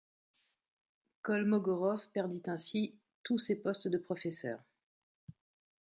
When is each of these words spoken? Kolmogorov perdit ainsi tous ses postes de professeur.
Kolmogorov 1.21 2.09
perdit 2.11 2.41
ainsi 2.47 2.95
tous 3.21 3.37
ses 3.37 3.61
postes 3.61 3.87
de 3.87 3.99
professeur. 3.99 4.57